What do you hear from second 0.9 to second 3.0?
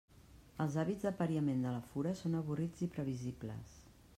d'apariament de la fura són avorrits i